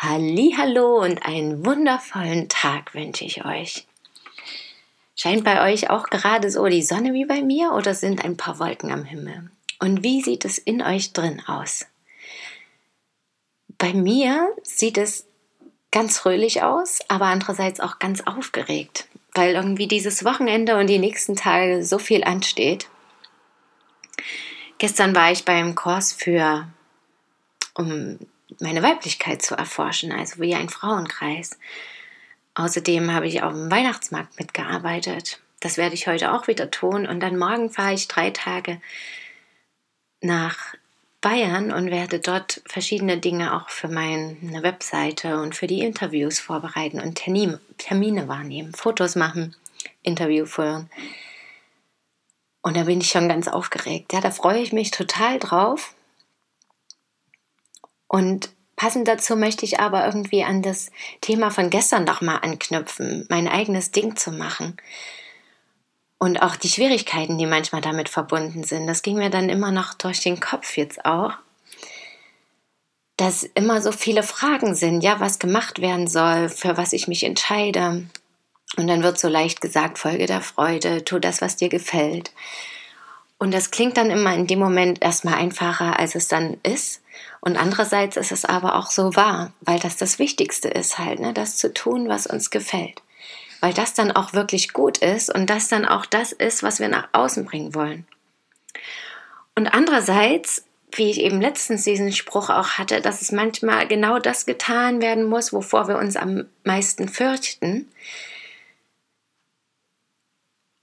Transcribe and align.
Hallo 0.00 1.02
und 1.02 1.24
einen 1.24 1.66
wundervollen 1.66 2.48
Tag 2.48 2.94
wünsche 2.94 3.24
ich 3.24 3.44
euch. 3.44 3.84
Scheint 5.16 5.42
bei 5.42 5.72
euch 5.72 5.90
auch 5.90 6.04
gerade 6.04 6.52
so 6.52 6.64
die 6.66 6.84
Sonne 6.84 7.14
wie 7.14 7.24
bei 7.24 7.42
mir 7.42 7.72
oder 7.72 7.94
sind 7.94 8.24
ein 8.24 8.36
paar 8.36 8.60
Wolken 8.60 8.92
am 8.92 9.02
Himmel? 9.02 9.50
Und 9.80 10.04
wie 10.04 10.22
sieht 10.22 10.44
es 10.44 10.56
in 10.56 10.82
euch 10.82 11.12
drin 11.12 11.42
aus? 11.48 11.86
Bei 13.76 13.92
mir 13.92 14.54
sieht 14.62 14.98
es 14.98 15.26
ganz 15.90 16.16
fröhlich 16.18 16.62
aus, 16.62 17.00
aber 17.08 17.26
andererseits 17.26 17.80
auch 17.80 17.98
ganz 17.98 18.20
aufgeregt, 18.20 19.08
weil 19.34 19.56
irgendwie 19.56 19.88
dieses 19.88 20.24
Wochenende 20.24 20.76
und 20.76 20.86
die 20.86 21.00
nächsten 21.00 21.34
Tage 21.34 21.84
so 21.84 21.98
viel 21.98 22.22
ansteht. 22.22 22.88
Gestern 24.78 25.16
war 25.16 25.32
ich 25.32 25.44
beim 25.44 25.74
Kurs 25.74 26.12
für 26.12 26.68
um 27.74 28.20
meine 28.60 28.82
Weiblichkeit 28.82 29.42
zu 29.42 29.54
erforschen, 29.54 30.12
also 30.12 30.40
wie 30.40 30.54
ein 30.54 30.68
Frauenkreis. 30.68 31.58
Außerdem 32.54 33.12
habe 33.12 33.28
ich 33.28 33.42
auf 33.42 33.52
dem 33.52 33.70
Weihnachtsmarkt 33.70 34.38
mitgearbeitet. 34.38 35.40
Das 35.60 35.76
werde 35.76 35.94
ich 35.94 36.06
heute 36.06 36.32
auch 36.32 36.48
wieder 36.48 36.70
tun. 36.70 37.06
Und 37.06 37.20
dann 37.20 37.38
morgen 37.38 37.70
fahre 37.70 37.94
ich 37.94 38.08
drei 38.08 38.30
Tage 38.30 38.80
nach 40.20 40.74
Bayern 41.20 41.72
und 41.72 41.90
werde 41.90 42.20
dort 42.20 42.62
verschiedene 42.66 43.18
Dinge 43.18 43.54
auch 43.54 43.68
für 43.68 43.88
meine 43.88 44.62
Webseite 44.62 45.40
und 45.40 45.54
für 45.56 45.66
die 45.66 45.80
Interviews 45.80 46.38
vorbereiten 46.38 47.00
und 47.00 47.16
Termine 47.16 48.28
wahrnehmen, 48.28 48.72
Fotos 48.72 49.16
machen, 49.16 49.56
Interview 50.02 50.46
führen. 50.46 50.88
Und 52.62 52.76
da 52.76 52.84
bin 52.84 53.00
ich 53.00 53.10
schon 53.10 53.28
ganz 53.28 53.48
aufgeregt. 53.48 54.12
Ja, 54.12 54.20
da 54.20 54.30
freue 54.30 54.60
ich 54.60 54.72
mich 54.72 54.90
total 54.90 55.38
drauf. 55.38 55.94
Und 58.08 58.50
passend 58.74 59.06
dazu 59.06 59.36
möchte 59.36 59.64
ich 59.64 59.78
aber 59.78 60.06
irgendwie 60.06 60.42
an 60.42 60.62
das 60.62 60.90
Thema 61.20 61.50
von 61.50 61.70
gestern 61.70 62.04
nochmal 62.04 62.40
anknüpfen, 62.42 63.26
mein 63.28 63.46
eigenes 63.46 63.90
Ding 63.92 64.16
zu 64.16 64.32
machen. 64.32 64.76
Und 66.18 66.42
auch 66.42 66.56
die 66.56 66.68
Schwierigkeiten, 66.68 67.38
die 67.38 67.46
manchmal 67.46 67.80
damit 67.80 68.08
verbunden 68.08 68.64
sind. 68.64 68.88
Das 68.88 69.02
ging 69.02 69.18
mir 69.18 69.30
dann 69.30 69.48
immer 69.48 69.70
noch 69.70 69.94
durch 69.94 70.20
den 70.20 70.40
Kopf 70.40 70.76
jetzt 70.76 71.04
auch. 71.04 71.34
Dass 73.16 73.44
immer 73.44 73.80
so 73.82 73.92
viele 73.92 74.22
Fragen 74.22 74.74
sind, 74.74 75.02
ja, 75.02 75.20
was 75.20 75.38
gemacht 75.38 75.80
werden 75.80 76.08
soll, 76.08 76.48
für 76.48 76.76
was 76.76 76.92
ich 76.92 77.06
mich 77.06 77.22
entscheide. 77.22 78.04
Und 78.76 78.86
dann 78.86 79.02
wird 79.02 79.18
so 79.18 79.28
leicht 79.28 79.60
gesagt, 79.60 79.98
Folge 79.98 80.26
der 80.26 80.40
Freude, 80.40 81.04
tu 81.04 81.18
das, 81.18 81.40
was 81.40 81.56
dir 81.56 81.68
gefällt. 81.68 82.32
Und 83.38 83.54
das 83.54 83.70
klingt 83.70 83.96
dann 83.96 84.10
immer 84.10 84.34
in 84.34 84.48
dem 84.48 84.58
Moment 84.58 85.02
erstmal 85.02 85.34
einfacher, 85.34 85.98
als 85.98 86.16
es 86.16 86.26
dann 86.26 86.58
ist. 86.64 87.02
Und 87.40 87.56
andererseits 87.56 88.16
ist 88.16 88.32
es 88.32 88.44
aber 88.44 88.74
auch 88.74 88.90
so 88.90 89.14
wahr, 89.14 89.52
weil 89.60 89.78
das 89.78 89.96
das 89.96 90.18
Wichtigste 90.18 90.68
ist 90.68 90.98
halt, 90.98 91.20
ne? 91.20 91.32
das 91.32 91.56
zu 91.56 91.72
tun, 91.72 92.08
was 92.08 92.26
uns 92.26 92.50
gefällt. 92.50 93.00
Weil 93.60 93.72
das 93.72 93.94
dann 93.94 94.10
auch 94.10 94.32
wirklich 94.32 94.72
gut 94.72 94.98
ist 94.98 95.32
und 95.32 95.48
das 95.48 95.68
dann 95.68 95.86
auch 95.86 96.04
das 96.04 96.32
ist, 96.32 96.62
was 96.62 96.80
wir 96.80 96.88
nach 96.88 97.08
außen 97.12 97.44
bringen 97.44 97.74
wollen. 97.74 98.06
Und 99.54 99.68
andererseits, 99.68 100.64
wie 100.92 101.10
ich 101.10 101.20
eben 101.20 101.40
letztens 101.40 101.84
diesen 101.84 102.12
Spruch 102.12 102.50
auch 102.50 102.70
hatte, 102.70 103.00
dass 103.00 103.22
es 103.22 103.32
manchmal 103.32 103.86
genau 103.86 104.18
das 104.18 104.46
getan 104.46 105.00
werden 105.00 105.24
muss, 105.24 105.52
wovor 105.52 105.88
wir 105.88 105.98
uns 105.98 106.16
am 106.16 106.46
meisten 106.64 107.08
fürchten, 107.08 107.88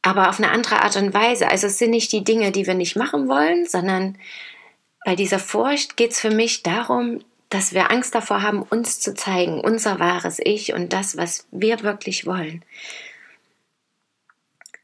aber 0.05 0.29
auf 0.29 0.37
eine 0.37 0.51
andere 0.51 0.83
Art 0.83 0.95
und 0.97 1.15
Weise. 1.15 1.49
Also 1.49 1.65
es 1.65 1.79
sind 1.79 1.89
nicht 1.89 2.11
die 2.11 2.23
Dinge, 2.23 2.51
die 2.51 2.67
wir 2.67 2.75
nicht 2.75 2.95
machen 2.95 3.27
wollen, 3.27 3.65
sondern 3.65 4.17
bei 5.03 5.15
dieser 5.15 5.39
Furcht 5.39 5.97
geht 5.97 6.11
es 6.11 6.19
für 6.19 6.29
mich 6.29 6.61
darum, 6.61 7.21
dass 7.49 7.73
wir 7.73 7.89
Angst 7.89 8.13
davor 8.13 8.43
haben, 8.43 8.61
uns 8.61 8.99
zu 8.99 9.15
zeigen, 9.15 9.59
unser 9.59 9.99
wahres 9.99 10.39
Ich 10.39 10.73
und 10.73 10.93
das, 10.93 11.17
was 11.17 11.47
wir 11.51 11.81
wirklich 11.81 12.27
wollen. 12.27 12.63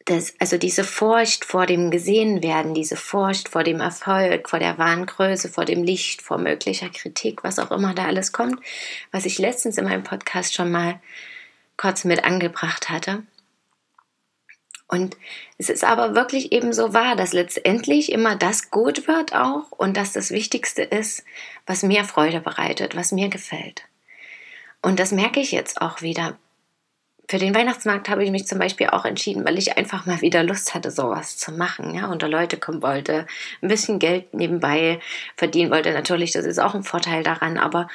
Das, 0.06 0.34
also 0.40 0.58
diese 0.58 0.84
Furcht 0.84 1.46
vor 1.46 1.68
dem 1.68 1.92
Gesehenwerden, 1.92 2.74
diese 2.74 2.96
Furcht 2.96 3.48
vor 3.48 3.64
dem 3.64 3.80
Erfolg, 3.80 4.50
vor 4.50 4.58
der 4.58 4.80
wahren 4.80 5.06
Größe, 5.06 5.50
vor 5.50 5.66
dem 5.66 5.84
Licht, 5.84 6.24
vor 6.24 6.40
möglicher 6.40 6.90
Kritik, 6.90 7.44
was 7.44 7.60
auch 7.60 7.70
immer 7.70 7.94
da 7.94 8.06
alles 8.06 8.32
kommt, 8.32 8.60
was 9.12 9.26
ich 9.26 9.38
letztens 9.38 9.78
in 9.78 9.86
meinem 9.86 10.04
Podcast 10.04 10.56
schon 10.56 10.72
mal 10.72 11.00
kurz 11.78 12.06
mit 12.06 12.24
angebracht 12.24 12.90
hatte. 12.90 13.24
Und 14.92 15.16
es 15.58 15.70
ist 15.70 15.86
aber 15.86 16.16
wirklich 16.16 16.52
eben 16.52 16.74
so 16.74 16.94
wahr, 16.94 17.16
dass 17.16 17.32
letztendlich 17.32 18.12
immer 18.12 18.36
das 18.36 18.72
gut 18.72 19.08
wird 19.08 19.34
auch 19.34 19.72
und 19.72 19.96
dass 19.96 20.12
das 20.12 20.32
Wichtigste 20.32 20.82
ist, 20.84 21.24
was 21.66 21.82
mir 21.82 22.04
Freude 22.04 22.42
bereitet, 22.42 22.94
was 22.94 23.14
mir 23.14 23.30
gefällt. 23.30 23.84
Und 24.82 25.00
das 25.00 25.14
merke 25.14 25.40
ich 25.40 25.54
jetzt 25.54 25.82
auch 25.82 26.02
wieder. 26.02 26.38
Für 27.30 27.38
den 27.38 27.56
Weihnachtsmarkt 27.56 28.10
habe 28.10 28.26
ich 28.26 28.32
mich 28.32 28.46
zum 28.46 28.60
Beispiel 28.60 28.88
auch 28.88 29.06
entschieden, 29.06 29.46
weil 29.46 29.58
ich 29.58 29.78
einfach 29.78 30.06
mal 30.06 30.20
wieder 30.20 30.44
Lust 30.44 30.76
hatte, 30.76 30.92
sowas 30.92 31.38
zu 31.38 31.54
machen. 31.54 31.96
Ja, 31.96 32.08
unter 32.08 32.28
Leute 32.28 32.58
kommen 32.58 32.82
wollte, 32.82 33.26
ein 33.62 33.70
bisschen 33.70 33.98
Geld 33.98 34.34
nebenbei 34.34 35.00
verdienen 35.38 35.72
wollte. 35.72 35.94
Natürlich, 35.94 36.34
das 36.34 36.44
ist 36.44 36.60
auch 36.60 36.76
ein 36.76 36.84
Vorteil 36.84 37.24
daran, 37.24 37.58
aber 37.58 37.88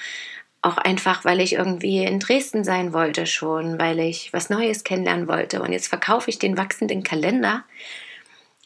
auch 0.67 0.77
einfach, 0.77 1.25
weil 1.25 1.41
ich 1.41 1.55
irgendwie 1.55 2.05
in 2.05 2.19
Dresden 2.19 2.65
sein 2.65 2.93
wollte 2.93 3.27
schon, 3.27 3.79
weil 3.79 4.01
ich 4.01 4.33
was 4.33 4.51
Neues 4.51 4.85
kennenlernen 4.85 5.29
wollte. 5.29 5.63
Und 5.63 5.73
jetzt 5.73 5.89
verkaufe 5.89 6.29
ich 6.29 6.39
den 6.39 6.59
wachsenden 6.59 7.03
Kalender, 7.03 7.65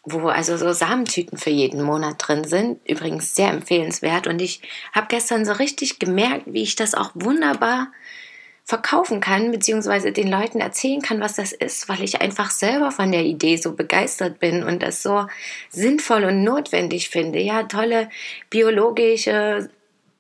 wo 0.05 0.29
also 0.29 0.57
so 0.57 0.73
Samentüten 0.73 1.37
für 1.37 1.51
jeden 1.51 1.83
Monat 1.83 2.17
drin 2.19 2.45
sind. 2.45 2.81
Übrigens 2.89 3.35
sehr 3.35 3.51
empfehlenswert. 3.51 4.27
Und 4.27 4.41
ich 4.41 4.63
habe 4.93 5.09
gestern 5.09 5.45
so 5.45 5.53
richtig 5.53 5.99
gemerkt, 5.99 6.45
wie 6.47 6.63
ich 6.63 6.75
das 6.75 6.95
auch 6.95 7.11
wunderbar 7.15 7.89
verkaufen 8.65 9.21
kann, 9.21 9.51
beziehungsweise 9.51 10.13
den 10.13 10.29
Leuten 10.29 10.61
erzählen 10.61 11.03
kann, 11.03 11.21
was 11.21 11.35
das 11.35 11.53
ist, 11.53 11.89
weil 11.89 12.03
ich 12.03 12.23
einfach 12.23 12.51
selber 12.51 12.93
von 12.93 13.11
der 13.11 13.25
Idee 13.25 13.57
so 13.57 13.75
begeistert 13.75 14.39
bin 14.39 14.63
und 14.63 14.83
das 14.83 15.03
so 15.03 15.27
sinnvoll 15.71 16.25
und 16.25 16.45
notwendig 16.45 17.11
finde. 17.11 17.41
Ja, 17.41 17.65
tolle 17.65 18.09
biologische 18.49 19.71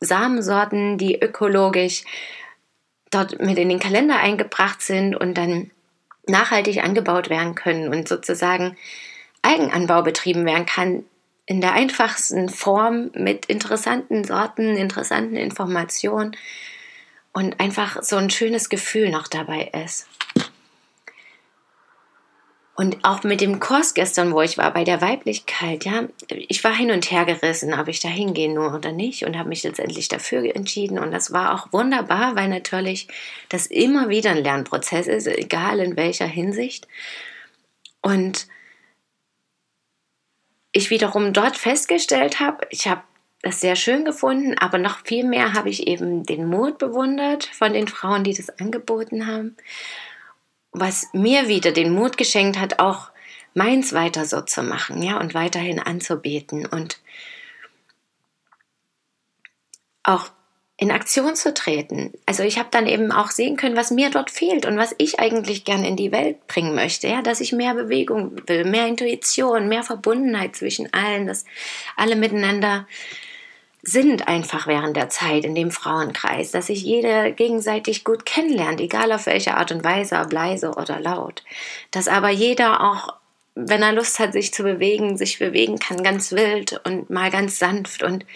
Samensorten, 0.00 0.98
die 0.98 1.20
ökologisch 1.20 2.04
dort 3.10 3.40
mit 3.40 3.58
in 3.58 3.68
den 3.68 3.78
Kalender 3.78 4.18
eingebracht 4.18 4.82
sind 4.82 5.14
und 5.14 5.34
dann 5.34 5.70
nachhaltig 6.26 6.82
angebaut 6.82 7.28
werden 7.28 7.54
können 7.54 7.88
und 7.88 8.08
sozusagen 8.08 8.76
Eigenanbau 9.42 10.02
betrieben 10.02 10.44
werden 10.44 10.66
kann 10.66 11.04
in 11.46 11.60
der 11.60 11.72
einfachsten 11.72 12.48
Form 12.48 13.10
mit 13.14 13.46
interessanten 13.46 14.24
Sorten, 14.24 14.76
interessanten 14.76 15.36
Informationen 15.36 16.36
und 17.32 17.58
einfach 17.58 18.02
so 18.02 18.16
ein 18.16 18.30
schönes 18.30 18.68
Gefühl 18.68 19.10
noch 19.10 19.26
dabei 19.26 19.70
ist. 19.84 20.06
Und 22.80 22.96
auch 23.02 23.24
mit 23.24 23.42
dem 23.42 23.60
Kurs 23.60 23.92
gestern, 23.92 24.32
wo 24.32 24.40
ich 24.40 24.56
war, 24.56 24.72
bei 24.72 24.84
der 24.84 25.02
Weiblichkeit, 25.02 25.84
ja, 25.84 26.08
ich 26.30 26.64
war 26.64 26.74
hin 26.74 26.90
und 26.90 27.10
her 27.10 27.26
gerissen, 27.26 27.74
ob 27.74 27.88
ich 27.88 28.00
da 28.00 28.08
hingehen 28.08 28.54
nur 28.54 28.74
oder 28.74 28.90
nicht 28.90 29.26
und 29.26 29.36
habe 29.36 29.50
mich 29.50 29.62
letztendlich 29.64 30.08
dafür 30.08 30.56
entschieden. 30.56 30.98
Und 30.98 31.10
das 31.10 31.30
war 31.30 31.52
auch 31.52 31.74
wunderbar, 31.74 32.36
weil 32.36 32.48
natürlich 32.48 33.06
das 33.50 33.66
immer 33.66 34.08
wieder 34.08 34.30
ein 34.30 34.42
Lernprozess 34.42 35.08
ist, 35.08 35.26
egal 35.26 35.78
in 35.80 35.98
welcher 35.98 36.24
Hinsicht. 36.24 36.88
Und 38.00 38.48
ich 40.72 40.88
wiederum 40.88 41.34
dort 41.34 41.58
festgestellt 41.58 42.40
habe, 42.40 42.66
ich 42.70 42.88
habe 42.88 43.02
das 43.42 43.60
sehr 43.60 43.76
schön 43.76 44.06
gefunden, 44.06 44.56
aber 44.56 44.78
noch 44.78 45.04
viel 45.04 45.24
mehr 45.24 45.52
habe 45.52 45.68
ich 45.68 45.86
eben 45.86 46.24
den 46.24 46.46
Mut 46.46 46.78
bewundert 46.78 47.44
von 47.44 47.74
den 47.74 47.88
Frauen, 47.88 48.24
die 48.24 48.32
das 48.32 48.48
angeboten 48.58 49.26
haben 49.26 49.54
was 50.72 51.08
mir 51.12 51.48
wieder 51.48 51.72
den 51.72 51.92
Mut 51.92 52.16
geschenkt 52.16 52.58
hat, 52.58 52.78
auch 52.78 53.10
meins 53.54 53.92
weiter 53.92 54.24
so 54.24 54.40
zu 54.40 54.62
machen, 54.62 55.02
ja, 55.02 55.18
und 55.18 55.34
weiterhin 55.34 55.80
anzubeten 55.80 56.66
und 56.66 57.00
auch 60.02 60.30
in 60.76 60.90
Aktion 60.90 61.36
zu 61.36 61.52
treten. 61.52 62.12
Also 62.24 62.42
ich 62.42 62.58
habe 62.58 62.70
dann 62.70 62.86
eben 62.86 63.12
auch 63.12 63.30
sehen 63.30 63.58
können, 63.58 63.76
was 63.76 63.90
mir 63.90 64.08
dort 64.08 64.30
fehlt 64.30 64.64
und 64.64 64.78
was 64.78 64.94
ich 64.96 65.20
eigentlich 65.20 65.66
gerne 65.66 65.86
in 65.86 65.96
die 65.96 66.10
Welt 66.10 66.46
bringen 66.46 66.74
möchte, 66.74 67.06
ja, 67.06 67.20
dass 67.20 67.42
ich 67.42 67.52
mehr 67.52 67.74
Bewegung 67.74 68.32
will, 68.48 68.64
mehr 68.64 68.86
Intuition, 68.86 69.68
mehr 69.68 69.82
Verbundenheit 69.82 70.56
zwischen 70.56 70.90
allen, 70.94 71.26
dass 71.26 71.44
alle 71.96 72.16
miteinander 72.16 72.86
sind 73.82 74.28
einfach 74.28 74.66
während 74.66 74.96
der 74.96 75.08
Zeit 75.08 75.44
in 75.44 75.54
dem 75.54 75.70
Frauenkreis, 75.70 76.50
dass 76.50 76.66
sich 76.66 76.82
jede 76.82 77.32
gegenseitig 77.32 78.04
gut 78.04 78.26
kennenlernt, 78.26 78.80
egal 78.80 79.12
auf 79.12 79.26
welche 79.26 79.56
Art 79.56 79.72
und 79.72 79.84
Weise, 79.84 80.18
ob 80.18 80.32
leise 80.32 80.72
oder 80.72 81.00
laut. 81.00 81.42
Dass 81.90 82.08
aber 82.08 82.28
jeder 82.28 82.82
auch, 82.82 83.14
wenn 83.54 83.82
er 83.82 83.92
Lust 83.92 84.18
hat, 84.18 84.32
sich 84.32 84.52
zu 84.52 84.62
bewegen, 84.62 85.16
sich 85.16 85.38
bewegen 85.38 85.78
kann, 85.78 86.02
ganz 86.02 86.32
wild 86.32 86.80
und 86.84 87.10
mal 87.10 87.30
ganz 87.30 87.58
sanft 87.58 88.02
und 88.02 88.26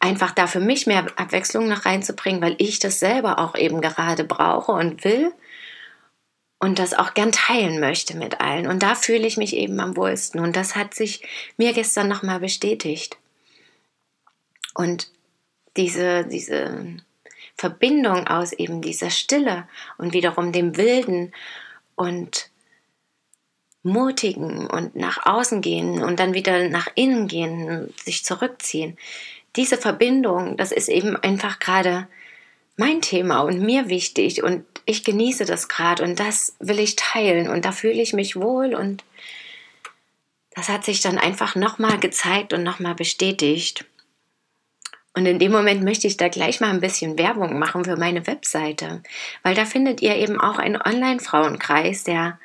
einfach 0.00 0.32
da 0.32 0.46
für 0.46 0.60
mich 0.60 0.86
mehr 0.86 1.06
Abwechslung 1.16 1.68
noch 1.68 1.86
reinzubringen, 1.86 2.42
weil 2.42 2.56
ich 2.58 2.78
das 2.78 3.00
selber 3.00 3.38
auch 3.38 3.54
eben 3.54 3.80
gerade 3.80 4.24
brauche 4.24 4.72
und 4.72 5.04
will 5.04 5.32
und 6.58 6.78
das 6.78 6.94
auch 6.94 7.14
gern 7.14 7.32
teilen 7.32 7.80
möchte 7.80 8.16
mit 8.16 8.40
allen. 8.40 8.66
Und 8.66 8.82
da 8.82 8.94
fühle 8.94 9.26
ich 9.26 9.36
mich 9.36 9.56
eben 9.56 9.78
am 9.80 9.96
wohlsten. 9.96 10.40
Und 10.40 10.56
das 10.56 10.76
hat 10.76 10.94
sich 10.94 11.22
mir 11.56 11.72
gestern 11.72 12.08
nochmal 12.08 12.40
bestätigt. 12.40 13.16
Und 14.78 15.10
diese, 15.76 16.24
diese 16.24 16.84
Verbindung 17.56 18.28
aus 18.28 18.52
eben 18.52 18.80
dieser 18.80 19.10
Stille 19.10 19.66
und 19.98 20.12
wiederum 20.12 20.52
dem 20.52 20.76
Wilden 20.76 21.32
und 21.96 22.48
Mutigen 23.82 24.68
und 24.68 24.94
nach 24.94 25.26
außen 25.26 25.62
gehen 25.62 26.00
und 26.00 26.20
dann 26.20 26.32
wieder 26.32 26.68
nach 26.68 26.86
innen 26.94 27.26
gehen, 27.26 27.92
sich 28.04 28.24
zurückziehen. 28.24 28.96
Diese 29.56 29.78
Verbindung, 29.78 30.56
das 30.56 30.70
ist 30.70 30.88
eben 30.88 31.16
einfach 31.16 31.58
gerade 31.58 32.06
mein 32.76 33.02
Thema 33.02 33.40
und 33.40 33.60
mir 33.60 33.88
wichtig 33.88 34.44
und 34.44 34.64
ich 34.84 35.02
genieße 35.02 35.44
das 35.44 35.68
gerade 35.68 36.04
und 36.04 36.20
das 36.20 36.54
will 36.60 36.78
ich 36.78 36.94
teilen 36.94 37.48
und 37.48 37.64
da 37.64 37.72
fühle 37.72 38.00
ich 38.00 38.12
mich 38.12 38.36
wohl 38.36 38.76
und 38.76 39.02
das 40.54 40.68
hat 40.68 40.84
sich 40.84 41.00
dann 41.00 41.18
einfach 41.18 41.56
nochmal 41.56 41.98
gezeigt 41.98 42.52
und 42.52 42.62
nochmal 42.62 42.94
bestätigt. 42.94 43.84
Und 45.18 45.26
in 45.26 45.40
dem 45.40 45.50
Moment 45.50 45.82
möchte 45.82 46.06
ich 46.06 46.16
da 46.16 46.28
gleich 46.28 46.60
mal 46.60 46.70
ein 46.70 46.80
bisschen 46.80 47.18
Werbung 47.18 47.58
machen 47.58 47.84
für 47.84 47.96
meine 47.96 48.28
Webseite, 48.28 49.02
weil 49.42 49.56
da 49.56 49.64
findet 49.64 50.00
ihr 50.00 50.14
eben 50.14 50.40
auch 50.40 50.60
einen 50.60 50.80
Online-Frauenkreis, 50.80 52.04
der 52.04 52.38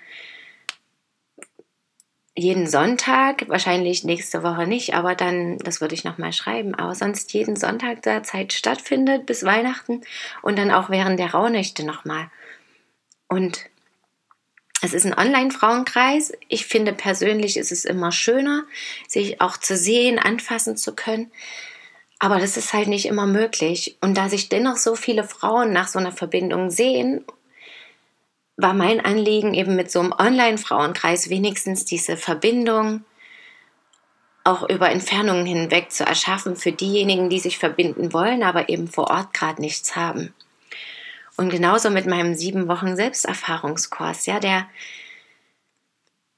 jeden 2.36 2.66
Sonntag, 2.66 3.48
wahrscheinlich 3.48 4.04
nächste 4.06 4.42
Woche 4.42 4.66
nicht, 4.66 4.96
aber 4.96 5.14
dann, 5.14 5.60
das 5.60 5.81
würde 5.81 5.94
ich 5.94 6.04
nochmal 6.04 6.34
schreiben, 6.34 6.74
aber 6.74 6.96
sonst 6.96 7.31
jeden 7.34 7.56
Sonntag 7.56 8.02
der 8.02 8.24
Zeit 8.24 8.54
stattfindet 8.54 9.28
bis 9.28 9.44
Weihnachten 9.44 10.02
und 10.42 10.58
dann 10.58 10.72
auch 10.72 10.90
während 10.90 11.20
der 11.20 11.31
Rauhnächte 11.31 11.86
nochmal. 11.86 12.31
Und 13.28 13.70
es 14.81 14.96
ist 14.96 15.06
ein 15.06 15.16
Online-Frauenkreis. 15.16 16.34
Ich 16.48 16.66
finde 16.66 16.94
persönlich 16.94 17.56
ist 17.56 17.72
es 17.72 17.86
immer 17.86 18.12
schöner, 18.12 18.64
sich 19.08 19.42
auch 19.42 19.58
zu 19.58 19.78
sehen, 19.78 20.18
anfassen 20.18 20.75
zu 20.75 20.96
können. 20.96 21.31
Aber 22.24 22.40
das 22.40 22.56
ist 22.56 22.72
halt 22.72 22.88
nicht 22.88 23.06
immer 23.06 23.28
möglich. 23.28 23.98
Und 24.00 24.16
da 24.16 24.30
sich 24.30 24.48
dennoch 24.48 24.78
so 24.78 24.96
viele 24.96 25.25
Frauen 25.25 25.74
nach 25.74 25.90
so 25.90 26.00
einer 26.00 26.14
Verbindung 26.14 26.70
sehen, 26.70 27.25
war 28.56 28.74
mein 28.74 29.04
Anliegen 29.04 29.54
eben 29.54 29.75
mit 29.75 29.92
so 29.92 30.00
einem 30.00 30.14
Online-Frauenkreis 30.18 31.30
wenigstens 31.30 31.84
diese 31.84 32.16
Verbindung 32.16 33.04
auch 34.46 34.70
über 34.70 34.90
Entfernungen 34.90 35.46
hinweg 35.46 35.92
zu 35.92 36.06
erschaffen 36.06 36.56
für 36.56 36.72
diejenigen, 36.72 37.30
die 37.30 37.40
sich 37.40 37.58
verbinden 37.58 38.14
wollen, 38.14 38.42
aber 38.42 38.70
eben 38.70 38.88
vor 38.88 39.10
Ort 39.10 39.34
gerade 39.34 39.60
nichts 39.60 39.98
haben. 39.98 40.34
Und 41.36 41.50
genauso 41.50 41.90
mit 41.90 42.06
meinem 42.06 42.36
sieben 42.36 42.70
Wochen 42.70 42.96
Selbsterfahrungskurs, 42.96 44.28
ja, 44.28 44.40
der 44.40 44.70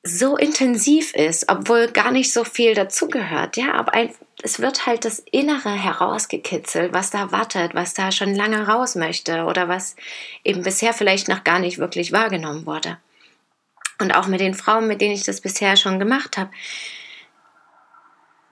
so 0.02 0.36
intensiv 0.36 1.14
ist, 1.14 1.48
obwohl 1.48 1.90
gar 1.90 2.10
nicht 2.10 2.34
so 2.34 2.44
viel 2.44 2.74
dazugehört. 2.74 3.56
Ja, 3.56 3.76
aber 3.76 3.94
ein, 3.94 4.10
es 4.44 4.60
wird 4.60 4.86
halt 4.86 5.06
das 5.06 5.20
Innere 5.32 5.72
herausgekitzelt, 5.72 6.94
was 6.94 7.10
da 7.10 7.32
wartet, 7.32 7.74
was 7.74 7.94
da 7.94 8.12
schon 8.12 8.36
lange 8.36 8.68
raus 8.68 8.96
möchte 8.96 9.46
oder 9.46 9.68
was 9.68 9.96
eben 10.44 10.64
bisher 10.64 10.94
vielleicht 10.94 11.28
noch 11.28 11.44
gar 11.44 11.60
nicht 11.60 11.78
wirklich 11.78 12.12
wahrgenommen 12.12 12.66
wurde. 12.66 12.98
Und 14.00 14.14
auch 14.14 14.28
mit 14.28 14.42
den 14.42 14.54
Frauen, 14.54 14.88
mit 14.88 15.00
denen 15.00 15.14
ich 15.14 15.24
das 15.24 15.40
bisher 15.40 15.78
schon 15.78 16.00
gemacht 16.00 16.38
habe, 16.38 16.52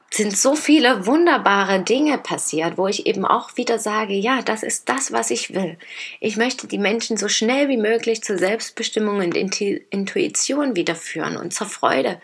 sind 0.10 0.38
so 0.38 0.56
viele 0.56 1.08
wunderbare 1.08 1.82
Dinge 1.82 2.20
passiert, 2.20 2.78
wo 2.78 2.88
ich 2.88 3.08
eben 3.08 3.26
auch 3.26 3.58
wieder 3.58 3.80
sage, 3.80 4.14
ja, 4.14 4.44
das 4.44 4.62
ist 4.62 4.88
das, 4.88 5.12
was 5.12 5.32
ich 5.32 5.56
will. 5.56 5.78
Ich 6.20 6.38
möchte 6.38 6.68
die 6.68 6.78
Menschen 6.78 7.18
so 7.18 7.28
schnell 7.28 7.68
wie 7.68 7.78
möglich 7.78 8.24
zur 8.24 8.38
Selbstbestimmung 8.38 9.18
und 9.18 9.36
Intuition 9.36 10.76
wiederführen 10.76 11.36
und 11.36 11.54
zur 11.54 11.68
Freude. 11.68 12.22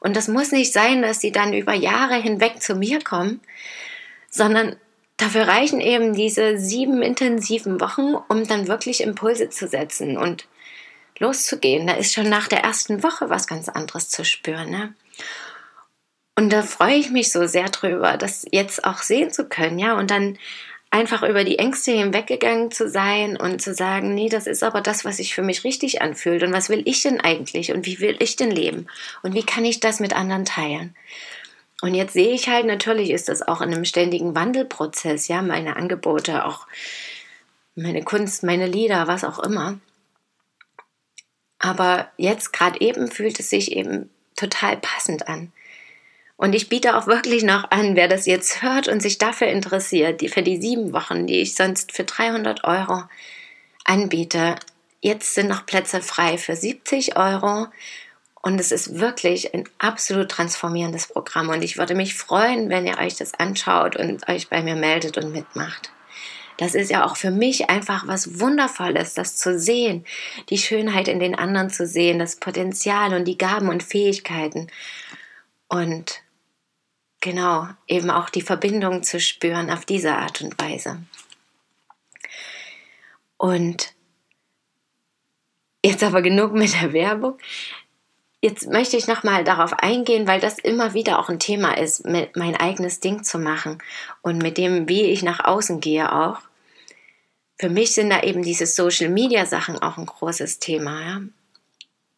Und 0.00 0.16
das 0.16 0.28
muss 0.28 0.52
nicht 0.52 0.72
sein, 0.72 1.02
dass 1.02 1.20
sie 1.20 1.32
dann 1.32 1.52
über 1.52 1.74
Jahre 1.74 2.16
hinweg 2.16 2.62
zu 2.62 2.74
mir 2.74 3.00
kommen, 3.02 3.40
sondern 4.30 4.76
dafür 5.16 5.48
reichen 5.48 5.80
eben 5.80 6.14
diese 6.14 6.58
sieben 6.58 7.02
intensiven 7.02 7.80
Wochen, 7.80 8.14
um 8.28 8.46
dann 8.46 8.68
wirklich 8.68 9.02
Impulse 9.02 9.50
zu 9.50 9.66
setzen 9.66 10.16
und 10.16 10.46
loszugehen. 11.18 11.86
Da 11.86 11.94
ist 11.94 12.14
schon 12.14 12.28
nach 12.28 12.48
der 12.48 12.60
ersten 12.60 13.02
Woche 13.02 13.28
was 13.28 13.46
ganz 13.46 13.68
anderes 13.68 14.08
zu 14.08 14.24
spüren. 14.24 14.70
Ne? 14.70 14.94
Und 16.38 16.50
da 16.50 16.62
freue 16.62 16.94
ich 16.94 17.10
mich 17.10 17.32
so 17.32 17.46
sehr 17.46 17.68
drüber, 17.68 18.16
das 18.16 18.46
jetzt 18.52 18.84
auch 18.84 18.98
sehen 18.98 19.32
zu 19.32 19.48
können, 19.48 19.80
ja, 19.80 19.98
und 19.98 20.12
dann 20.12 20.38
einfach 20.90 21.22
über 21.22 21.44
die 21.44 21.58
Ängste 21.58 21.92
hinweggegangen 21.92 22.70
zu 22.70 22.88
sein 22.88 23.36
und 23.36 23.60
zu 23.60 23.74
sagen, 23.74 24.14
nee, 24.14 24.28
das 24.28 24.46
ist 24.46 24.62
aber 24.62 24.80
das, 24.80 25.04
was 25.04 25.18
sich 25.18 25.34
für 25.34 25.42
mich 25.42 25.64
richtig 25.64 26.00
anfühlt 26.00 26.42
und 26.42 26.52
was 26.52 26.70
will 26.70 26.82
ich 26.86 27.02
denn 27.02 27.20
eigentlich 27.20 27.72
und 27.72 27.84
wie 27.86 28.00
will 28.00 28.16
ich 28.20 28.36
denn 28.36 28.50
leben 28.50 28.86
und 29.22 29.34
wie 29.34 29.44
kann 29.44 29.64
ich 29.64 29.80
das 29.80 30.00
mit 30.00 30.14
anderen 30.14 30.44
teilen? 30.44 30.94
Und 31.80 31.94
jetzt 31.94 32.14
sehe 32.14 32.32
ich 32.32 32.48
halt, 32.48 32.66
natürlich 32.66 33.10
ist 33.10 33.28
das 33.28 33.46
auch 33.46 33.60
in 33.60 33.72
einem 33.72 33.84
ständigen 33.84 34.34
Wandelprozess, 34.34 35.28
ja, 35.28 35.42
meine 35.42 35.76
Angebote, 35.76 36.44
auch 36.44 36.66
meine 37.76 38.02
Kunst, 38.02 38.42
meine 38.42 38.66
Lieder, 38.66 39.06
was 39.06 39.22
auch 39.22 39.38
immer. 39.38 39.78
Aber 41.60 42.10
jetzt 42.16 42.52
gerade 42.52 42.80
eben 42.80 43.08
fühlt 43.08 43.38
es 43.38 43.50
sich 43.50 43.72
eben 43.72 44.10
total 44.34 44.76
passend 44.78 45.28
an. 45.28 45.52
Und 46.38 46.54
ich 46.54 46.68
biete 46.68 46.96
auch 46.96 47.08
wirklich 47.08 47.42
noch 47.42 47.72
an, 47.72 47.96
wer 47.96 48.06
das 48.06 48.24
jetzt 48.24 48.62
hört 48.62 48.86
und 48.86 49.02
sich 49.02 49.18
dafür 49.18 49.48
interessiert, 49.48 50.20
die 50.20 50.28
für 50.28 50.42
die 50.42 50.56
sieben 50.56 50.92
Wochen, 50.92 51.26
die 51.26 51.40
ich 51.40 51.56
sonst 51.56 51.90
für 51.90 52.04
300 52.04 52.62
Euro 52.62 53.02
anbiete. 53.84 54.54
Jetzt 55.00 55.34
sind 55.34 55.48
noch 55.48 55.66
Plätze 55.66 56.00
frei 56.00 56.38
für 56.38 56.54
70 56.54 57.16
Euro. 57.16 57.66
Und 58.40 58.60
es 58.60 58.70
ist 58.70 59.00
wirklich 59.00 59.52
ein 59.52 59.64
absolut 59.78 60.28
transformierendes 60.28 61.08
Programm. 61.08 61.48
Und 61.48 61.62
ich 61.62 61.76
würde 61.76 61.96
mich 61.96 62.14
freuen, 62.14 62.68
wenn 62.68 62.86
ihr 62.86 62.98
euch 62.98 63.16
das 63.16 63.34
anschaut 63.34 63.96
und 63.96 64.28
euch 64.28 64.48
bei 64.48 64.62
mir 64.62 64.76
meldet 64.76 65.18
und 65.18 65.32
mitmacht. 65.32 65.90
Das 66.56 66.76
ist 66.76 66.88
ja 66.88 67.04
auch 67.04 67.16
für 67.16 67.32
mich 67.32 67.68
einfach 67.68 68.06
was 68.06 68.38
Wundervolles, 68.38 69.14
das 69.14 69.36
zu 69.36 69.58
sehen, 69.58 70.04
die 70.50 70.58
Schönheit 70.58 71.08
in 71.08 71.18
den 71.18 71.34
anderen 71.34 71.70
zu 71.70 71.84
sehen, 71.84 72.20
das 72.20 72.36
Potenzial 72.36 73.12
und 73.14 73.24
die 73.24 73.38
Gaben 73.38 73.68
und 73.68 73.82
Fähigkeiten. 73.82 74.68
Und 75.66 76.22
genau, 77.20 77.68
eben 77.86 78.10
auch 78.10 78.30
die 78.30 78.42
Verbindung 78.42 79.02
zu 79.02 79.20
spüren 79.20 79.70
auf 79.70 79.84
diese 79.84 80.14
Art 80.14 80.40
und 80.40 80.60
Weise. 80.60 81.02
Und 83.36 83.94
jetzt 85.84 86.02
aber 86.02 86.22
genug 86.22 86.52
mit 86.52 86.74
der 86.74 86.92
Werbung. 86.92 87.38
Jetzt 88.40 88.68
möchte 88.68 88.96
ich 88.96 89.08
nochmal 89.08 89.42
darauf 89.42 89.72
eingehen, 89.72 90.28
weil 90.28 90.40
das 90.40 90.58
immer 90.58 90.94
wieder 90.94 91.18
auch 91.18 91.28
ein 91.28 91.40
Thema 91.40 91.76
ist, 91.76 92.04
mein 92.06 92.56
eigenes 92.56 93.00
Ding 93.00 93.24
zu 93.24 93.38
machen 93.38 93.78
und 94.22 94.38
mit 94.38 94.58
dem, 94.58 94.88
wie 94.88 95.02
ich 95.02 95.22
nach 95.22 95.44
außen 95.44 95.80
gehe 95.80 96.12
auch. 96.12 96.38
Für 97.58 97.68
mich 97.68 97.92
sind 97.92 98.10
da 98.10 98.22
eben 98.22 98.42
diese 98.42 98.66
Social 98.66 99.08
Media 99.08 99.44
Sachen 99.44 99.78
auch 99.80 99.98
ein 99.98 100.06
großes 100.06 100.60
Thema, 100.60 101.00
ja. 101.04 101.20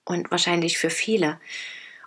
Und 0.05 0.31
wahrscheinlich 0.31 0.77
für 0.77 0.91
viele. 0.91 1.41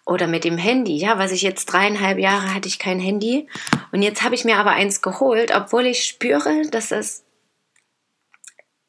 Oder 0.05 0.27
mit 0.27 0.43
dem 0.43 0.57
Handy, 0.57 0.97
ja, 0.97 1.17
was 1.17 1.31
ich 1.31 1.41
jetzt 1.41 1.65
dreieinhalb 1.65 2.19
Jahre 2.19 2.53
hatte 2.53 2.67
ich 2.67 2.77
kein 2.77 2.99
Handy. 2.99 3.47
Und 3.91 4.01
jetzt 4.01 4.21
habe 4.21 4.35
ich 4.35 4.43
mir 4.43 4.57
aber 4.57 4.71
eins 4.71 5.01
geholt, 5.01 5.55
obwohl 5.55 5.85
ich 5.85 6.03
spüre, 6.03 6.63
dass 6.69 6.91
es 6.91 7.23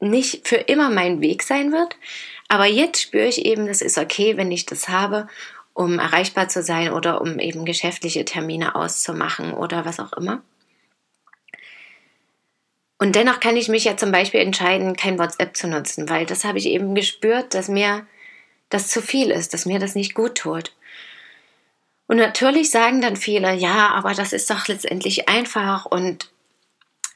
nicht 0.01 0.49
für 0.49 0.57
immer 0.57 0.91
mein 0.91 1.21
Weg 1.21 1.43
sein 1.43 1.73
wird. 1.73 1.97
Aber 2.49 2.67
jetzt 2.67 3.01
spüre 3.01 3.27
ich 3.27 3.45
eben, 3.45 3.67
das 3.67 3.81
ist 3.81 3.97
okay, 3.97 4.37
wenn 4.37 4.51
ich 4.51 4.67
das 4.67 4.89
habe, 4.89 5.29
um 5.73 5.99
erreichbar 5.99 6.49
zu 6.49 6.63
sein 6.63 6.93
oder 6.93 7.21
um 7.21 7.39
eben 7.39 7.65
geschäftliche 7.65 8.25
Termine 8.25 8.75
auszumachen 8.75 9.53
oder 9.53 9.85
was 9.85 10.01
auch 10.01 10.13
immer. 10.13 10.43
Und 12.99 13.17
dennoch 13.17 13.41
kann 13.41 13.57
ich 13.57 13.69
mich 13.69 13.85
ja 13.85 13.97
zum 13.97 14.13
Beispiel 14.13 14.41
entscheiden, 14.41 14.97
kein 14.97 15.19
WhatsApp 15.19 15.57
zu 15.57 15.67
nutzen, 15.67 16.09
weil 16.09 16.27
das 16.27 16.45
habe 16.45 16.59
ich 16.59 16.67
eben 16.67 16.95
gespürt, 16.95 17.55
dass 17.55 17.69
mir 17.69 18.07
das 18.69 18.89
zu 18.89 19.03
viel 19.03 19.31
ist, 19.31 19.53
dass 19.53 19.67
mir 19.67 19.79
das 19.79 19.95
nicht 19.95 20.15
gut 20.15 20.37
tut. 20.37 20.75
Und 22.07 22.19
natürlich 22.19 22.71
sagen 22.71 23.01
dann 23.01 23.17
viele, 23.17 23.55
ja, 23.55 23.89
aber 23.89 24.15
das 24.15 24.33
ist 24.33 24.51
doch 24.51 24.69
letztendlich 24.69 25.29
einfach 25.29 25.87
und 25.87 26.31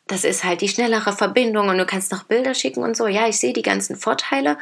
das 0.07 0.25
ist 0.25 0.45
halt 0.45 0.62
die 0.62 0.68
schnellere 0.68 1.12
Verbindung 1.12 1.68
und 1.68 1.76
du 1.76 1.85
kannst 1.85 2.11
noch 2.11 2.23
Bilder 2.23 2.54
schicken 2.54 2.83
und 2.83 2.97
so. 2.97 3.07
Ja, 3.07 3.28
ich 3.28 3.38
sehe 3.38 3.52
die 3.52 3.62
ganzen 3.62 3.97
Vorteile 3.97 4.57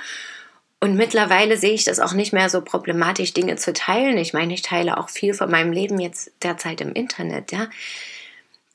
und 0.81 0.97
mittlerweile 0.97 1.57
sehe 1.57 1.73
ich 1.73 1.85
das 1.85 2.01
auch 2.01 2.13
nicht 2.13 2.33
mehr 2.33 2.51
so 2.51 2.61
problematisch, 2.61 3.33
Dinge 3.33 3.57
zu 3.57 3.73
teilen. 3.73 4.19
Ich 4.19 4.33
meine, 4.33 4.53
ich 4.53 4.63
teile 4.63 4.99
auch 4.99 5.09
viel 5.09 5.33
von 5.35 5.51
meinem 5.51 5.73
Leben 5.73 6.01
jetzt 6.01 6.33
derzeit 6.43 6.81
im 6.81 6.93
Internet, 6.93 7.53
ja. 7.53 7.69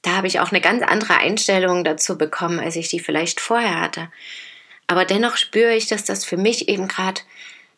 da 0.02 0.12
habe 0.12 0.28
ich 0.28 0.40
auch 0.40 0.52
eine 0.52 0.62
ganz 0.62 0.82
andere 0.84 1.18
Einstellung 1.18 1.84
dazu 1.84 2.18
bekommen, 2.18 2.60
als 2.60 2.78
ich 2.78 2.88
die 2.88 3.02
vielleicht 3.02 3.42
vorher 3.42 3.82
hatte. 3.82 4.10
Aber 4.88 5.06
dennoch 5.06 5.38
spüre 5.38 5.76
ich, 5.76 5.88
dass 5.88 6.06
das 6.06 6.26
für 6.26 6.38
mich 6.38 6.70
eben 6.70 6.88
gerade 6.88 7.22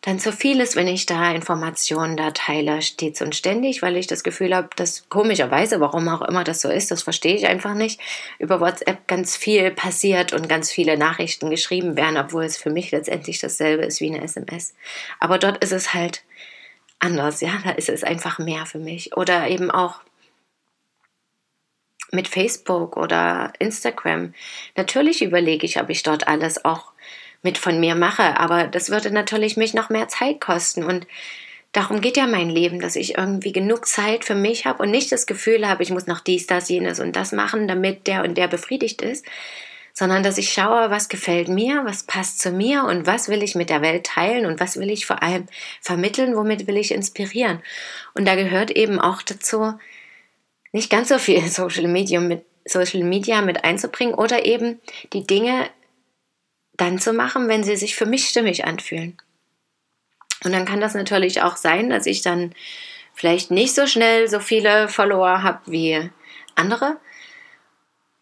dann 0.03 0.19
zu 0.19 0.33
viel 0.33 0.59
ist, 0.59 0.75
wenn 0.75 0.89
ich 0.89 1.05
da 1.05 1.31
Informationen 1.31 2.17
da 2.17 2.31
teile, 2.31 2.81
stets 2.81 3.21
und 3.21 3.35
ständig, 3.35 3.81
weil 3.81 3.95
ich 3.95 4.05
das 4.05 4.23
Gefühl 4.23 4.53
habe, 4.53 4.67
dass 4.75 5.07
komischerweise, 5.07 5.79
warum 5.79 6.09
auch 6.09 6.21
immer 6.21 6.43
das 6.43 6.59
so 6.59 6.69
ist, 6.69 6.91
das 6.91 7.03
verstehe 7.03 7.37
ich 7.37 7.47
einfach 7.47 7.73
nicht, 7.73 8.01
über 8.37 8.59
WhatsApp 8.59 9.07
ganz 9.07 9.37
viel 9.37 9.71
passiert 9.71 10.33
und 10.33 10.49
ganz 10.49 10.69
viele 10.69 10.97
Nachrichten 10.97 11.49
geschrieben 11.49 11.95
werden, 11.95 12.17
obwohl 12.17 12.43
es 12.43 12.57
für 12.57 12.69
mich 12.69 12.91
letztendlich 12.91 13.39
dasselbe 13.39 13.85
ist 13.85 14.01
wie 14.01 14.13
eine 14.13 14.21
SMS. 14.21 14.75
Aber 15.21 15.39
dort 15.39 15.63
ist 15.63 15.71
es 15.71 15.93
halt 15.93 16.23
anders, 16.99 17.39
ja, 17.39 17.53
da 17.63 17.71
ist 17.71 17.87
es 17.87 18.03
einfach 18.03 18.39
mehr 18.39 18.65
für 18.65 18.79
mich. 18.79 19.15
Oder 19.15 19.47
eben 19.47 19.71
auch 19.71 20.01
mit 22.11 22.27
Facebook 22.27 22.97
oder 22.97 23.53
Instagram. 23.57 24.33
Natürlich 24.75 25.21
überlege 25.21 25.65
ich, 25.65 25.79
ob 25.79 25.89
ich 25.89 26.03
dort 26.03 26.27
alles 26.27 26.65
auch 26.65 26.92
mit 27.43 27.57
von 27.57 27.79
mir 27.79 27.93
mache, 27.93 28.39
aber 28.39 28.67
das 28.67 28.89
würde 28.89 29.11
natürlich 29.11 29.57
mich 29.57 29.73
noch 29.73 29.89
mehr 29.89 30.07
Zeit 30.07 30.41
kosten. 30.41 30.83
Und 30.83 31.05
darum 31.73 32.01
geht 32.01 32.17
ja 32.17 32.25
mein 32.25 32.49
Leben, 32.49 32.79
dass 32.79 32.95
ich 32.95 33.17
irgendwie 33.17 33.51
genug 33.51 33.85
Zeit 33.85 34.25
für 34.25 34.35
mich 34.35 34.65
habe 34.65 34.81
und 34.81 34.91
nicht 34.91 35.11
das 35.11 35.27
Gefühl 35.27 35.67
habe, 35.67 35.83
ich 35.83 35.91
muss 35.91 36.07
noch 36.07 36.21
dies, 36.21 36.47
das, 36.47 36.69
jenes 36.69 36.99
und 36.99 37.15
das 37.15 37.31
machen, 37.33 37.67
damit 37.67 38.07
der 38.07 38.23
und 38.23 38.37
der 38.37 38.47
befriedigt 38.47 39.01
ist, 39.01 39.25
sondern 39.93 40.23
dass 40.23 40.37
ich 40.37 40.51
schaue, 40.53 40.89
was 40.89 41.09
gefällt 41.09 41.49
mir, 41.49 41.83
was 41.85 42.03
passt 42.03 42.39
zu 42.39 42.51
mir 42.51 42.85
und 42.85 43.05
was 43.05 43.27
will 43.27 43.43
ich 43.43 43.55
mit 43.55 43.69
der 43.69 43.81
Welt 43.81 44.05
teilen 44.05 44.45
und 44.45 44.59
was 44.59 44.77
will 44.77 44.89
ich 44.89 45.05
vor 45.05 45.21
allem 45.21 45.45
vermitteln, 45.81 46.35
womit 46.35 46.65
will 46.65 46.77
ich 46.77 46.91
inspirieren. 46.91 47.61
Und 48.15 48.25
da 48.25 48.35
gehört 48.35 48.71
eben 48.71 48.99
auch 48.99 49.21
dazu, 49.21 49.73
nicht 50.71 50.89
ganz 50.89 51.09
so 51.09 51.19
viel 51.19 51.41
Social 51.47 51.87
Media 51.87 52.19
mit, 52.19 52.43
Social 52.65 53.03
Media 53.03 53.41
mit 53.41 53.63
einzubringen 53.63 54.15
oder 54.15 54.45
eben 54.45 54.79
die 55.11 55.27
Dinge 55.27 55.69
dann 56.77 56.99
zu 56.99 57.13
machen, 57.13 57.47
wenn 57.47 57.63
sie 57.63 57.75
sich 57.75 57.95
für 57.95 58.05
mich 58.05 58.27
stimmig 58.29 58.65
anfühlen. 58.65 59.17
Und 60.43 60.51
dann 60.51 60.65
kann 60.65 60.81
das 60.81 60.93
natürlich 60.93 61.41
auch 61.41 61.55
sein, 61.55 61.89
dass 61.89 62.05
ich 62.05 62.21
dann 62.21 62.53
vielleicht 63.13 63.51
nicht 63.51 63.75
so 63.75 63.87
schnell 63.87 64.27
so 64.27 64.39
viele 64.39 64.87
Follower 64.89 65.43
habe 65.43 65.59
wie 65.71 66.09
andere. 66.55 66.97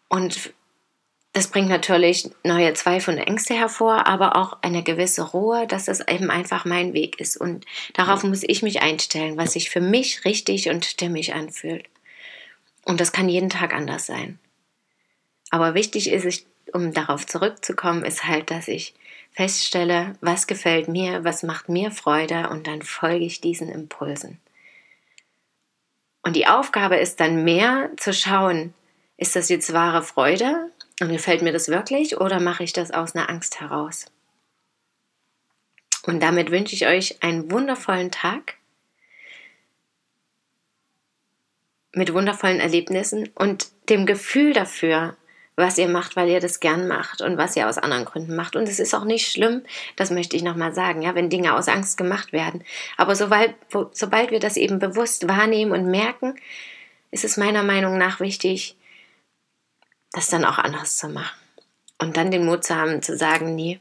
Und 0.08 0.52
das 1.32 1.48
bringt 1.48 1.70
natürlich 1.70 2.30
neue 2.44 2.74
Zweifel 2.74 3.14
und 3.14 3.20
Ängste 3.20 3.54
hervor, 3.54 4.06
aber 4.06 4.36
auch 4.36 4.58
eine 4.60 4.82
gewisse 4.82 5.22
Ruhe, 5.22 5.66
dass 5.66 5.86
das 5.86 6.06
eben 6.06 6.30
einfach 6.30 6.66
mein 6.66 6.92
Weg 6.92 7.18
ist. 7.20 7.38
Und 7.38 7.64
darauf 7.94 8.22
muss 8.22 8.42
ich 8.46 8.62
mich 8.62 8.82
einstellen, 8.82 9.38
was 9.38 9.54
sich 9.54 9.70
für 9.70 9.80
mich 9.80 10.26
richtig 10.26 10.68
und 10.68 10.84
stimmig 10.84 11.32
anfühlt. 11.32 11.86
Und 12.84 13.00
das 13.00 13.12
kann 13.12 13.30
jeden 13.30 13.48
Tag 13.48 13.72
anders 13.72 14.06
sein. 14.06 14.38
Aber 15.50 15.74
wichtig 15.74 16.10
ist, 16.10 16.46
um 16.72 16.92
darauf 16.92 17.26
zurückzukommen, 17.26 18.04
ist 18.04 18.26
halt, 18.26 18.50
dass 18.50 18.68
ich 18.68 18.94
feststelle, 19.32 20.14
was 20.20 20.46
gefällt 20.46 20.88
mir, 20.88 21.24
was 21.24 21.42
macht 21.42 21.68
mir 21.68 21.90
Freude 21.90 22.50
und 22.50 22.66
dann 22.66 22.82
folge 22.82 23.24
ich 23.24 23.40
diesen 23.40 23.68
Impulsen. 23.68 24.38
Und 26.22 26.36
die 26.36 26.46
Aufgabe 26.46 26.96
ist 26.96 27.18
dann 27.20 27.44
mehr 27.44 27.90
zu 27.96 28.12
schauen, 28.12 28.74
ist 29.16 29.36
das 29.36 29.48
jetzt 29.48 29.72
wahre 29.72 30.02
Freude 30.02 30.70
und 31.00 31.08
gefällt 31.08 31.42
mir 31.42 31.52
das 31.52 31.68
wirklich 31.68 32.20
oder 32.20 32.40
mache 32.40 32.64
ich 32.64 32.72
das 32.72 32.90
aus 32.90 33.14
einer 33.14 33.28
Angst 33.28 33.60
heraus? 33.60 34.06
Und 36.04 36.22
damit 36.22 36.50
wünsche 36.50 36.74
ich 36.74 36.86
euch 36.86 37.22
einen 37.22 37.50
wundervollen 37.50 38.10
Tag 38.10 38.56
mit 41.92 42.12
wundervollen 42.12 42.60
Erlebnissen 42.60 43.28
und 43.34 43.68
dem 43.88 44.06
Gefühl 44.06 44.52
dafür, 44.52 45.16
was 45.62 45.78
ihr 45.78 45.88
macht, 45.88 46.16
weil 46.16 46.28
ihr 46.28 46.40
das 46.40 46.60
gern 46.60 46.86
macht 46.86 47.22
und 47.22 47.38
was 47.38 47.56
ihr 47.56 47.68
aus 47.68 47.78
anderen 47.78 48.04
Gründen 48.04 48.36
macht. 48.36 48.56
Und 48.56 48.68
es 48.68 48.78
ist 48.78 48.94
auch 48.94 49.04
nicht 49.04 49.30
schlimm, 49.30 49.62
das 49.96 50.10
möchte 50.10 50.36
ich 50.36 50.42
nochmal 50.42 50.74
sagen, 50.74 51.00
ja, 51.00 51.14
wenn 51.14 51.30
Dinge 51.30 51.54
aus 51.54 51.68
Angst 51.68 51.96
gemacht 51.96 52.32
werden. 52.32 52.62
Aber 52.98 53.16
sobald, 53.16 53.54
sobald 53.92 54.30
wir 54.30 54.40
das 54.40 54.56
eben 54.58 54.78
bewusst 54.78 55.28
wahrnehmen 55.28 55.72
und 55.72 55.90
merken, 55.90 56.34
ist 57.10 57.24
es 57.24 57.36
meiner 57.36 57.62
Meinung 57.62 57.96
nach 57.96 58.20
wichtig, 58.20 58.76
das 60.10 60.28
dann 60.28 60.44
auch 60.44 60.58
anders 60.58 60.98
zu 60.98 61.08
machen. 61.08 61.38
Und 61.98 62.16
dann 62.16 62.30
den 62.30 62.44
Mut 62.44 62.64
zu 62.64 62.76
haben, 62.76 63.00
zu 63.00 63.16
sagen, 63.16 63.54
nee, 63.54 63.80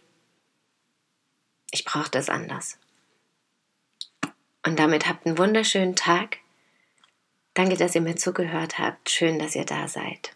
ich 1.72 1.84
brauche 1.84 2.12
das 2.12 2.30
anders. 2.30 2.78
Und 4.64 4.78
damit 4.80 5.08
habt 5.10 5.26
einen 5.26 5.38
wunderschönen 5.38 5.96
Tag. 5.96 6.38
Danke, 7.56 7.76
dass 7.76 7.96
ihr 7.96 8.02
mir 8.02 8.16
zugehört 8.16 8.78
habt. 8.78 9.10
Schön, 9.10 9.40
dass 9.40 9.56
ihr 9.56 9.66
da 9.66 9.88
seid. 9.88 10.36